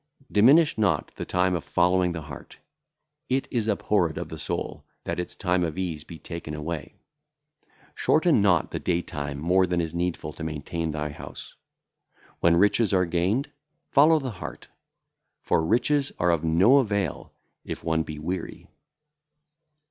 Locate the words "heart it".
2.23-3.47